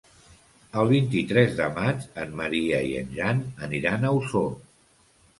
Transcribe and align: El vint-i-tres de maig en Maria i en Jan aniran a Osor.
El 0.83 0.87
vint-i-tres 0.91 1.51
de 1.59 1.67
maig 1.75 2.07
en 2.23 2.33
Maria 2.39 2.79
i 2.93 2.95
en 3.01 3.11
Jan 3.17 3.43
aniran 3.67 4.07
a 4.09 4.15
Osor. 4.21 4.49